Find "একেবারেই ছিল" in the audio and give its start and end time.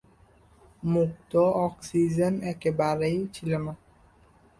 2.51-3.51